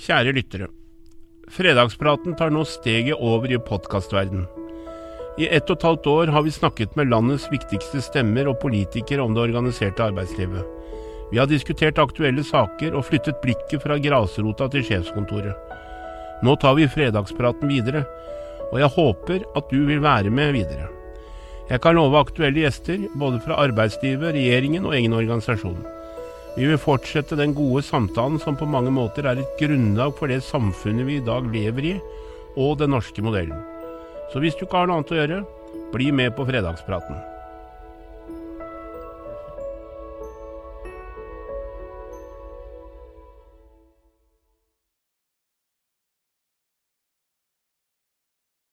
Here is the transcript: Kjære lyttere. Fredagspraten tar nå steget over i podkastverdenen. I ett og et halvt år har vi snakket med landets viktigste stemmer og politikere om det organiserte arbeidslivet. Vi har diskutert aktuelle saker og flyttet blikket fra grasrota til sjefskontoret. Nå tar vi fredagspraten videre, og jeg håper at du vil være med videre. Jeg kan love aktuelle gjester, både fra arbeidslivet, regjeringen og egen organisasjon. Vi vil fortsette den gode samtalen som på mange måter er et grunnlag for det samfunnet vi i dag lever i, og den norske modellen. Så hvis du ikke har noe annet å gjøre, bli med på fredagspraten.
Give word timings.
Kjære 0.00 0.32
lyttere. 0.32 0.66
Fredagspraten 1.52 2.32
tar 2.38 2.48
nå 2.54 2.62
steget 2.64 3.20
over 3.20 3.50
i 3.52 3.58
podkastverdenen. 3.60 4.46
I 5.36 5.48
ett 5.52 5.68
og 5.68 5.76
et 5.76 5.84
halvt 5.84 6.08
år 6.08 6.32
har 6.32 6.46
vi 6.46 6.54
snakket 6.54 6.96
med 6.96 7.10
landets 7.12 7.44
viktigste 7.52 8.00
stemmer 8.06 8.48
og 8.48 8.56
politikere 8.62 9.20
om 9.20 9.36
det 9.36 9.42
organiserte 9.42 10.06
arbeidslivet. 10.06 10.64
Vi 11.34 11.36
har 11.36 11.50
diskutert 11.50 12.00
aktuelle 12.00 12.46
saker 12.48 12.96
og 12.96 13.04
flyttet 13.10 13.42
blikket 13.44 13.84
fra 13.84 14.00
grasrota 14.00 14.70
til 14.72 14.88
sjefskontoret. 14.88 15.76
Nå 16.48 16.56
tar 16.64 16.80
vi 16.80 16.88
fredagspraten 16.88 17.68
videre, 17.68 18.06
og 18.72 18.80
jeg 18.80 18.94
håper 18.96 19.44
at 19.52 19.68
du 19.68 19.84
vil 19.84 20.00
være 20.00 20.32
med 20.32 20.56
videre. 20.56 20.88
Jeg 21.68 21.84
kan 21.84 22.00
love 22.00 22.24
aktuelle 22.24 22.64
gjester, 22.64 23.04
både 23.20 23.44
fra 23.44 23.60
arbeidslivet, 23.68 24.32
regjeringen 24.32 24.88
og 24.88 24.96
egen 24.96 25.12
organisasjon. 25.12 25.99
Vi 26.60 26.66
vil 26.68 26.76
fortsette 26.76 27.38
den 27.40 27.54
gode 27.56 27.80
samtalen 27.80 28.34
som 28.42 28.52
på 28.60 28.66
mange 28.68 28.90
måter 28.92 29.24
er 29.24 29.38
et 29.40 29.54
grunnlag 29.56 30.12
for 30.18 30.28
det 30.28 30.42
samfunnet 30.44 31.06
vi 31.08 31.14
i 31.16 31.24
dag 31.24 31.46
lever 31.48 31.86
i, 31.88 31.92
og 32.60 32.74
den 32.82 32.92
norske 32.92 33.24
modellen. 33.24 33.62
Så 34.28 34.42
hvis 34.44 34.58
du 34.58 34.66
ikke 34.66 34.82
har 34.82 34.90
noe 34.90 34.98
annet 35.00 35.14
å 35.14 35.20
gjøre, 35.22 35.38
bli 35.94 36.10
med 36.12 36.34
på 36.36 36.44
fredagspraten. 36.44 37.16